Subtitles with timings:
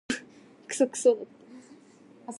[0.67, 1.27] クソクソ